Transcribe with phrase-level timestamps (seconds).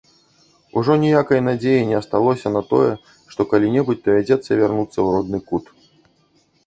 [0.79, 2.89] Ужо ніякай надзеі не асталося на тое,
[3.35, 5.65] што калі-небудзь давядзецца вярнуцца ў родны кут.